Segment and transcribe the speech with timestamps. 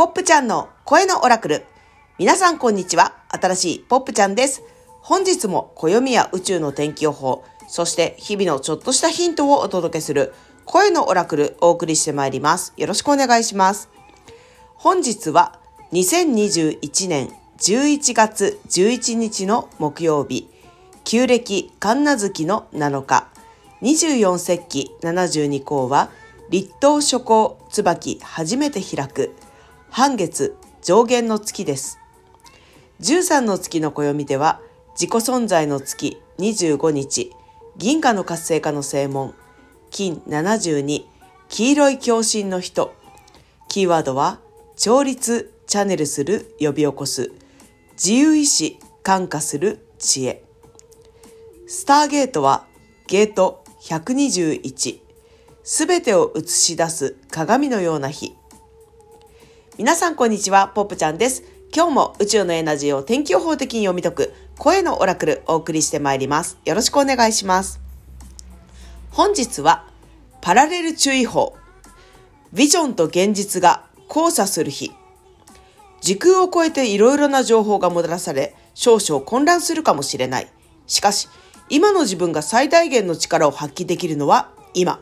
[0.00, 1.66] ポップちゃんの声のオラクル。
[2.16, 3.16] 皆さんこんにちは。
[3.28, 4.62] 新しいポップちゃんです。
[5.02, 10.32] 本日も暦や宇宙の天気予報、そして日々のちょっとしたヒントをお届けする
[10.64, 12.72] 声のオラクルお送りしてまいります。
[12.78, 13.90] よろしくお願いします。
[14.74, 15.60] 本日は
[15.92, 20.48] 2021年11月11日の木曜日、
[21.04, 23.28] 旧暦神奈月の7日、
[23.82, 26.08] 24節気72項は
[26.48, 29.36] 立冬初夏椿初めて開く
[29.90, 31.98] 半月上限の月です。
[33.00, 34.60] 13の月の暦では
[34.92, 37.32] 自己存在の月25日
[37.76, 39.34] 銀河の活性化の正門
[39.90, 41.06] 金72
[41.48, 42.94] 黄色い共振の人
[43.68, 44.38] キーワードは
[44.76, 47.32] 調律チャネルする呼び起こす
[47.92, 50.44] 自由意志感化する知恵
[51.66, 52.66] スターゲートは
[53.06, 55.00] ゲート121
[55.62, 58.39] すべてを映し出す鏡のような日。
[59.80, 61.42] 皆さんこんにちは、ポップちゃんです。
[61.74, 66.58] 今日も宇宙のエナジーを天気予報的に読み解く声のオラクルお送りしてまいります。
[66.66, 67.80] よろしくお願いします。
[69.10, 69.86] 本日は
[70.42, 71.56] パラレル注意報。
[72.52, 74.92] ビジョンと現実が交差する日。
[76.02, 80.52] 時空を超えていろいろな情報がもたらされ、少々混乱するかもしれない。
[80.88, 81.26] しかし、
[81.70, 85.00] 今の自分が最大限の力を発揮できるのは今。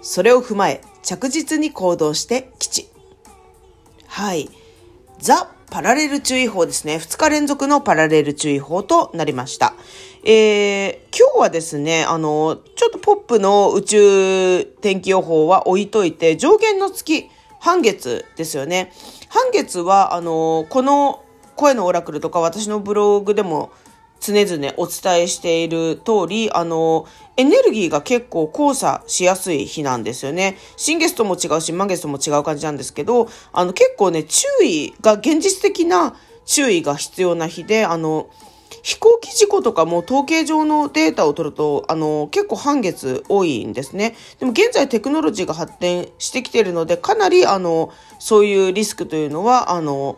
[0.00, 2.93] それを踏まえ着実に行動して吉。
[4.14, 4.48] はい。
[5.18, 6.98] ザ・パラレル注意報ですね。
[6.98, 9.74] 2日連続のパラレル注意報となりました。
[10.22, 18.92] えー、今日はですね、あの、ちょっとポップの宇宙天気予報は置いといて、上限の月、半月ですよね。
[19.30, 21.24] 半月は、あの、この
[21.56, 23.72] 声のオラクルとか私のブログでも
[24.24, 30.56] 常々お伝えしている通り、あの、エネルギーが結構交差しやすい日なんですよね。
[30.78, 36.16] 新月とも違うし、満月とも違う感じなんですけど、あの、結構ね、注意が、現実的な
[36.46, 38.28] 注意が必要な日で、あの、
[38.82, 44.14] 飛行機事故とかも統計上のデータを取ると、あの、結構半月多いんですね。
[44.38, 50.16] でも現在テクノロジーが発展してきているので、かなり、あの、そういうリスクというのは、あの、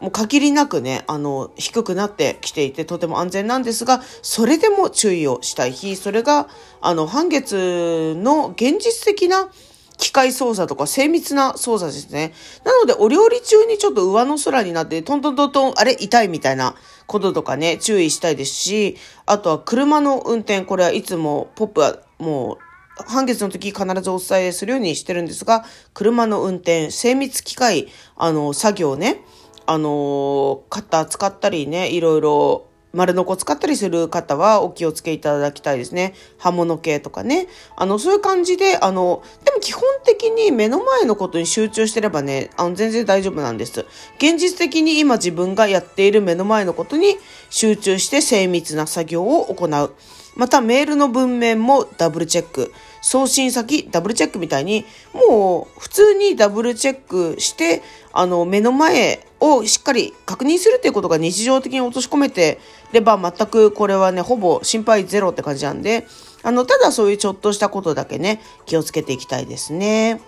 [0.00, 6.48] もう限りなくね、あの、低くなってきていてとても安全なんですが、それでも注意をしたい日、それが、
[6.80, 9.50] あの、半月の現実的な
[9.98, 12.32] 機械操作とか精密な操作ですね。
[12.64, 16.76] なので、お料理中にちょっと上の空になって、トントントントン、あれ痛いみたいな
[17.06, 22.58] こととかね、注意したいですし、あとは車の運転、これはいつもポップはもう、
[23.06, 29.24] 半月の時必ずお伝えするようにしてるんですが、車の運転、精密機械、あの、作業ね、
[29.68, 36.14] あの、カッター使ったりね、いろいろ丸のこ使ったりする方はお気をつけいただきたいですね。
[36.38, 37.48] 刃物系とかね。
[37.76, 43.84] あの、そういう感じで、あの、でも基本的に目の前のことに集中してればね、あの、全然大丈夫なんです。
[44.16, 47.18] 現実的に今自分がやっている目の前のことに
[47.50, 49.94] 集中して精密な作業を行う。
[50.38, 52.72] またメールの文面もダブルチェック。
[53.00, 57.82] 送信先ダブルチェックみたいに、もう普通にダブルチェックして、
[58.12, 62.58] あの、目の前をしっかり確認するっていうことが日常的に落とし込めて
[62.92, 66.06] れば、全くこれはね、ほぼ心配ゼロって感じなんで、
[66.44, 70.20] あの、ただそういうちょっとしたことだけね、気をつけていきたいですね。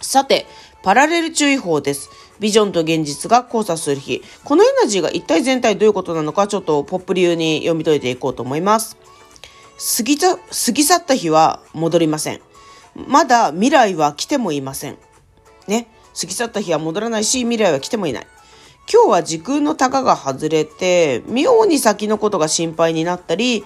[0.00, 0.46] さて、
[0.84, 2.10] パラレル注意報です。
[2.40, 4.22] ビジョンと現実が交差する日。
[4.44, 8.96] このエナジーが一体全体どういうことなのか、ちょっとポップ流に読み解いていこうと思います。
[9.84, 12.40] 過ぎた、過ぎ去った日は戻りません。
[12.94, 14.96] まだ未来は来てもいません。
[15.68, 15.88] ね。
[16.18, 18.26] 過ぎ去った日は戻らないし、未来は来てもいない。
[18.90, 23.62] 今日は時空の高が外れて、妙に先のことが心配になったり、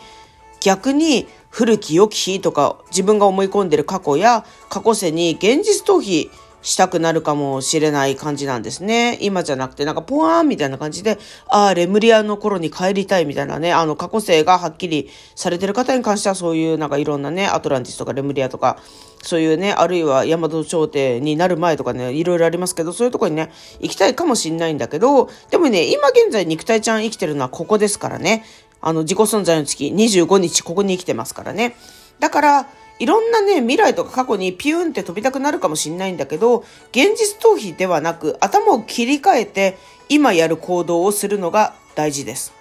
[0.60, 6.30] 逆に古き良き日とか自分が思い込んでる過去や過去世に現実逃避
[6.62, 9.18] したくなるかもしれない感じなんですね。
[9.20, 18.78] 今じゃなくて、なんかポワーンみたいな感じで、ああ、レムリアの頃に帰りたいみたいなね、あの過去性がはっきりされてる方に関してはそういうなんかいろんなね、アトランティスとかレムリアとか、
[19.22, 23.50] そういうね、あるいは大和朝廷になる前とかね、いろいろありますけど、そういうとこにね、
[23.80, 28.44] 行きたいかもしんないんだけど、でもね、今現在肉体ちゃん生きてるのはここですからね。
[28.80, 31.76] あの、自己存在の月25日ここに生きてますからね。
[32.20, 39.78] だから、いろんなね、未来とか過去にピューンって飛びたくなるかもしんないんだけど、現実逃避ではなく、頭を切り替えて、
[40.08, 42.52] 今やる行動をするのが大事です。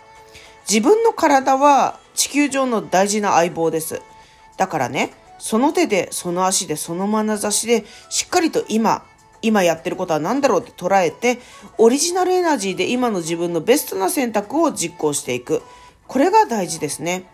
[0.70, 4.02] 自分の体は地球上の大事な相棒です。
[4.58, 9.06] だからね、その手で、その足で、その眼差しで、しっかりと今、
[9.42, 11.40] 今やってることは何だろうって捉えて、
[11.78, 15.62] オリジナルエナジーで今の自分のベストな選択を実行していく。
[16.08, 17.30] これが大事ですね。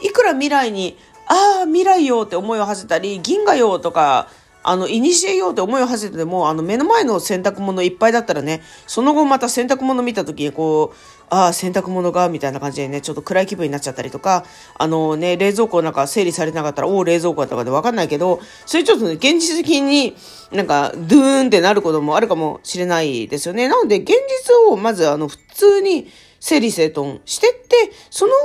[0.00, 0.96] いくら未来に
[1.32, 4.28] ああ、未来よって思いを馳せたり、銀河よとか、
[4.64, 10.96] あの、いにしえようって思いを馳せても、あの、目の前の洗濯物いっぱいだったらね、その後また洗濯物見た時にこう、
[11.30, 14.44] ああ、洗濯物が、みたいな感じでね、ちょっと暗い気分になっちゃったりとか、
[14.78, 20.14] あのね、冷蔵庫なんか整理されてなかったら、おお、冷蔵庫とかでわかんないけど、それちょっとね、現実的に
[20.52, 23.68] なんか、ドゥーンってなることもあるかもしれないですよね。
[23.68, 26.08] なので、現実をまず、あの、普通に、
[26.42, 28.38] 整理整頓してって、その上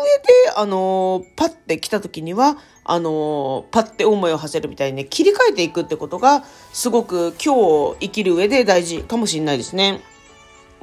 [0.51, 10.01] で、あのパッて来た時には、あのパッて思いを馳せるみたいにね、切り替えていくってことが、すごく今日生きる上で大事かもしれないですね。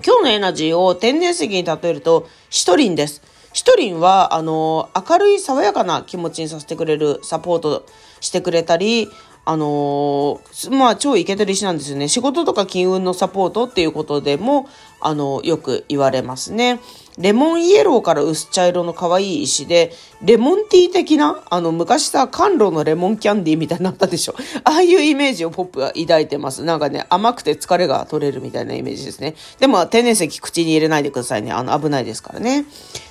[0.04, 3.22] 今日のエナジーを天然石に例えると、シトリンです。
[3.52, 7.86] シトリンは、あの、明るい爽やかな気持ちにさせてくれる、サポート
[8.18, 9.08] してくれたり、
[9.46, 12.08] あのー、まあ、超イケてる石なんですよね。
[12.08, 14.68] 仕事とか金運のサポートっていうことでも、
[15.00, 16.80] あの、よく言われますね。
[17.18, 24.34] レモンイエローから薄茶色の可愛い石で、レモンティー的な、あの、昔さ、甘露のレモンキャンディーみたいになったでしょ？
[24.64, 26.64] ああいうイメージをポップは抱いてます。
[26.64, 29.36] なんかね、甘くて疲れが取れるみたいなイメージですね。
[29.60, 31.52] でも、天然石口に入れないでくださいね。
[31.52, 32.64] あの、危ないですからね。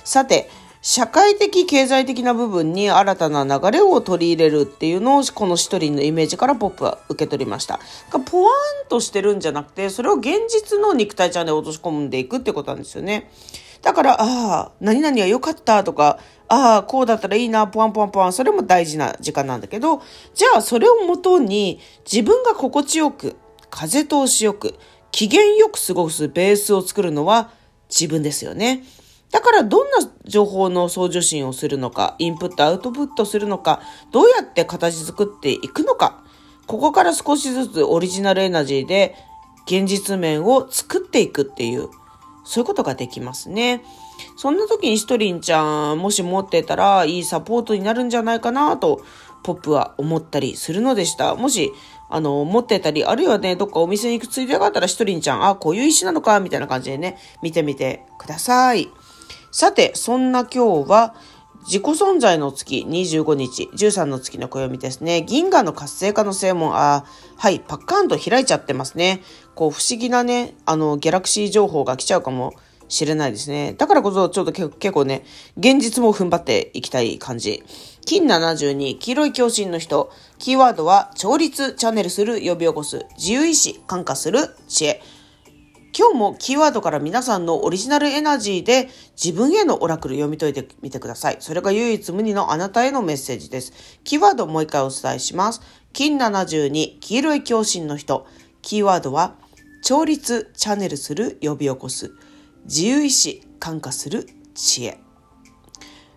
[0.04, 0.50] さて、
[0.82, 7.80] 社会的経済的な部分に新たな流れを取り入れるっていうのをこの一人のイメージからポップは受け取りました。
[8.26, 13.30] ポワーンとしてるんじゃなくてそれを現実の肉体ちゃんで落とし込んでいくってことなんですよね。
[13.84, 14.24] だから、あ
[14.60, 20.02] あ、何々は良かったとか、ああ、こうだったらいいな、ポワンポワンポワン、それも大事な時間なんだけど、
[20.34, 21.78] じゃあそれをもとに
[22.10, 23.36] 自分が心地よく、
[23.68, 24.74] 風通しよく、
[25.12, 27.50] 機嫌よく過ごすベースを作るのは
[27.90, 28.84] 自分ですよね。
[29.30, 33.82] だからどんな情報の送受信をするのか、インプット、アウトプットするのか、
[34.12, 36.24] どうやって形作っていくのか、
[36.66, 39.14] ここから少しずつオリジナルエナジーで
[39.66, 41.90] 現実面を作っていくっていう、
[42.44, 43.82] そういうことができますね。
[44.36, 49.02] そんな時にシトリンちゃん、もし持ってたらいいサポートになるんじゃないかなと、
[49.42, 51.34] ポップは思ったりするのでした。
[51.34, 51.72] もし、
[52.08, 58.88] あの、持ってたり、あるいはね、どっかお店に行くついでがあったら、シトリンちゃん、あ、こういう石なのか、みたいな感じでね、見てみてください。
[59.50, 61.14] さて、そんな今日は、
[61.64, 65.22] 自己存在の月25日、13の月の暦ですね。
[65.22, 67.06] 銀河の活性化の正門、あ
[67.36, 69.22] はい、パッカーンと開いちゃってますね。
[69.54, 72.52] こう、不思議なね、あの、ギャラクシー情報が来ちゃうかも
[72.88, 73.74] しれないですね。
[73.78, 75.24] だからこそ、ちょっと結構ね、
[75.56, 77.62] 現実も踏ん張っていきたい感じ。
[78.04, 80.12] 金72、黄色い共振の人。
[80.38, 85.02] キーワードは、調律、チャンネルする、呼び起こす、自由意志、感化する、知恵。
[85.96, 91.36] 今日もキーワードから皆さんのオリジナルエナジーで自分へのオラクル読み解いてみてください。
[91.38, 93.72] それが唯一無二のあなたへのメッセージです。
[94.02, 95.60] キーワードをもう一回お伝えします。
[95.92, 98.26] 金72、黄色い共振の人。
[98.60, 99.36] キーワードは、
[99.84, 102.10] 調律、チャネルする、呼び起こす。
[102.64, 104.26] 自由意志、感化する、
[104.56, 104.98] 知恵。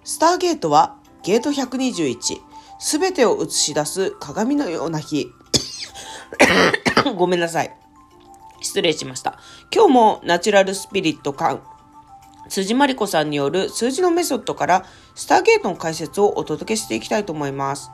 [0.03, 2.39] スターゲートは、ゲート121。
[2.80, 5.27] すべてを映し出す鏡のような日。
[7.15, 7.86] ごめんなさい。
[8.62, 9.39] 失礼しました。
[9.74, 11.62] 今日もナチュラルスピリット感、
[12.50, 17.92] 辻まりこさんによる数字のメソッドからスターゲートの解説をお届けしていきたいと思います。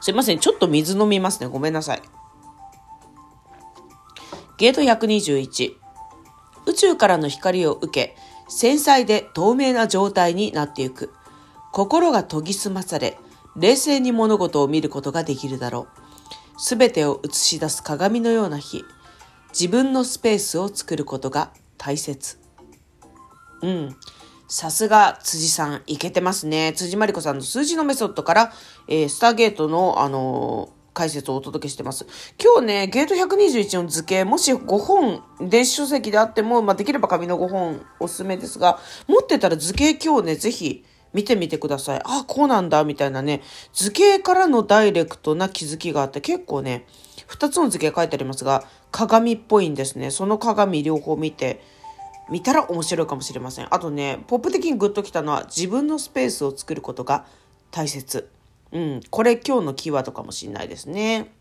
[0.00, 0.38] すいません。
[0.38, 1.46] ちょっと水飲みますね。
[1.46, 2.02] ごめんなさい。
[4.58, 5.76] ゲート121。
[6.66, 8.16] 宇宙からの光を受け、
[8.48, 11.12] 繊細で透明な状態になっていく。
[11.72, 13.18] 心が研ぎ澄まされ、
[13.56, 15.86] 冷静に物事を見ることができるだろ
[16.56, 16.60] う。
[16.60, 18.84] すべてを映し出す鏡のような日。
[19.58, 22.38] 自分のスペースを作ることが大切。
[23.62, 23.96] うん。
[24.48, 26.74] さすが辻さん、いけてますね。
[26.76, 28.52] 辻まりこさんの数字のメソッドから、
[28.86, 32.06] えー、スターゲートの、あのー、解説をお届けしてます。
[32.38, 42.00] 今日ね、ゲート121の図形、もし5本、電子書籍であっても、まあ、できれば紙の5本おすすめですが、持ってたら図形今日ね、ぜひ見てみてください。
[42.04, 46.86] あ、こうなんだ、みたいなね、図形からのダイレクトな気づきがあって、結構ね、
[47.28, 50.10] 2つの図形書いてありますが、鏡っぽいんですね。
[50.10, 51.62] その鏡両方見て、
[52.30, 53.74] 見たら面白いかもしれません。
[53.74, 57.26] あとね、ポップ的にグッときたのは、自分のスペースを作ることが
[57.70, 58.28] 大切。
[58.72, 61.32] うん、これ今日のキーワードかもしれないですね。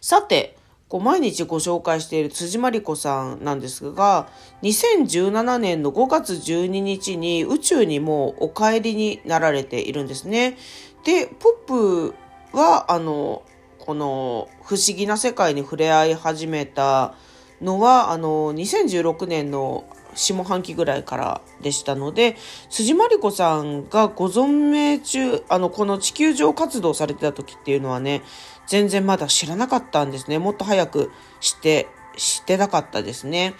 [0.00, 0.56] さて、
[0.88, 4.28] こう毎日ご紹介している辻真理子さんなんですが、
[4.62, 10.56] 2017年の5月12日に宇宙にもうお帰りになられているんですね。
[11.04, 12.14] で、ポップ
[12.52, 13.42] は、あの、
[13.78, 17.14] この不思議な世界に触れ合い始めた
[17.60, 19.84] のは、あの、2016年の
[20.16, 22.36] 下半期ぐらいからでしたので、
[22.70, 28.22] 辻真理子さんがご存命中、あの、この地球上活動されてた時っていうのはね、
[28.66, 30.38] 全然まだ知らなかったんですね。
[30.38, 33.54] もっと早く知って、知ってなかったですね。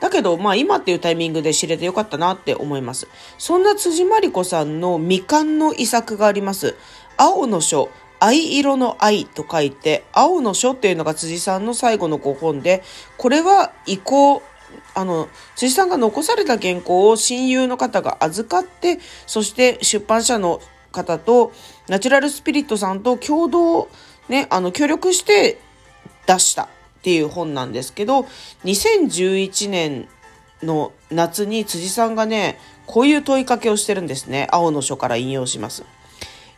[0.00, 3.08] だけど、まあ今っていうタイミングで知れてよかったなって思います。
[3.38, 6.76] そんな辻真理子さんの未完の遺作があります。
[7.16, 7.88] 青の書、
[8.20, 12.82] 藍色の藍と書いて、青の書っていうのが辻さんの最後の5本で、
[13.16, 14.42] これは移行、
[14.94, 20.60] あの、辻さんが残された原稿を親友の方が預かって、そして出版社の
[20.92, 21.52] 方と、
[21.88, 23.88] ナチュラルスピリットさんと共同、
[24.28, 25.58] ね、あの、協力して
[26.26, 26.68] 出したっ
[27.02, 28.26] ていう本なんですけど、
[28.64, 30.08] 2011年
[30.62, 34.48] の夏に辻さんがね、こういう問いかけをしてるんですね。
[34.50, 35.84] 青の書から引用します。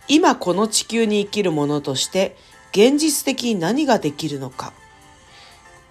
[0.09, 2.37] 今この地球に生きるものとして
[2.73, 4.73] 現実的に何ができるのか。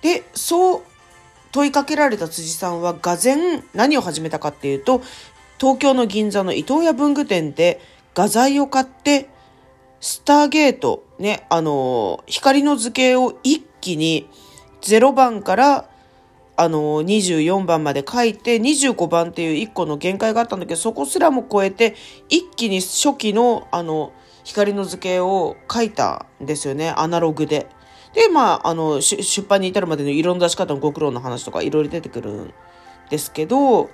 [0.02, 0.84] で、そう
[1.56, 5.02] 問いかけられた辻さんは、がぜ何を始めたかっていうと、
[5.58, 7.80] 東京の銀座の伊東屋文具店で
[8.14, 9.30] 画材を買って、
[10.02, 14.28] スターゲート、ね、あの、光の図形を一気に
[14.82, 15.90] 0番から
[16.58, 21.96] あの、24番まで書いて、25番っていう1個の限界があったんだけど、そこすらも超えて、
[22.28, 24.12] 一気に初期の、あの、
[24.44, 27.68] 光の図形を書いたんですよね、アナログで。
[28.16, 32.54] で、まあ、あの、出版に至るまでの色の出し方のご苦労の話とかいろいろ出てくるん
[33.10, 33.90] ですけど、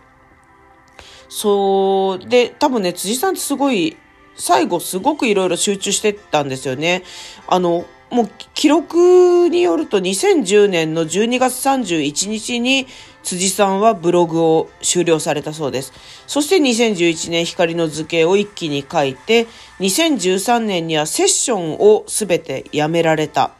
[1.27, 3.97] そう、で、多分ね、辻さんってすごい、
[4.35, 7.03] 最後すごくいろいろ集中してたんですよね。
[7.47, 12.85] あの、もう記録によると2010年の12月31日に
[13.23, 15.93] 辻さんはブログを終了されたそうです。
[16.27, 19.47] そして2011年光の図形を一気に書いて、
[19.79, 23.51] 2013年にはセッションをすべてやめられた。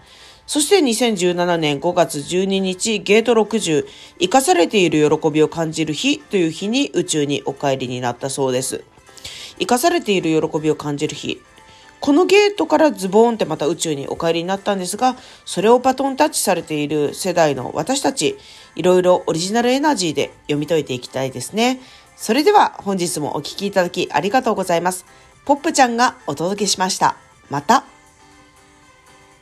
[0.51, 3.85] そして2017年5月12日、ゲート60、
[4.19, 8.83] 生かされている喜びを感じる日という日に宇宙にお帰りになったそうです。
[9.59, 11.39] 生かされている喜びを感じる日。
[12.01, 15.15] このゲートからズボーンってまた宇宙にお帰りになったんですが、
[15.45, 18.37] それをバトンタッチされている世代の私たち、
[18.75, 21.79] いろいろオリジナルエナジーで読み解いていきたいですね。
[22.17, 25.05] それでは本日もお聴きいただきありがとうございます。
[25.45, 27.15] ポップちゃんがお届けしました。
[27.49, 27.85] また。